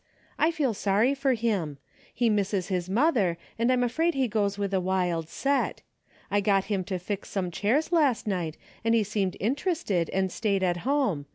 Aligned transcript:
I 0.39 0.49
feel 0.49 0.73
sorry 0.73 1.13
for 1.13 1.35
him. 1.35 1.77
He 2.11 2.27
misses 2.27 2.69
his 2.69 2.89
mother, 2.89 3.37
and 3.59 3.71
I'm 3.71 3.83
afraid 3.83 4.15
he 4.15 4.27
goes 4.27 4.57
with 4.57 4.73
a 4.73 4.81
wild 4.81 5.29
set. 5.29 5.83
I 6.31 6.41
got 6.41 6.63
him 6.63 6.83
to 6.85 6.97
fix 6.97 7.29
some 7.29 7.51
chairs 7.51 7.91
last 7.91 8.25
night 8.25 8.57
and 8.83 8.95
he 8.95 9.03
seemed 9.03 9.37
interested 9.39 10.09
and 10.09 10.31
stayed 10.31 10.63
at 10.63 10.77
home. 10.77 11.27